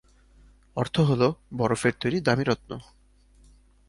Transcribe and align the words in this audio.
অর্থ 0.77 0.95
হল 0.99 1.21
বরফের 1.57 1.93
তৈরি 2.01 2.17
দামী 2.21 2.43
রত্ন। 2.43 2.71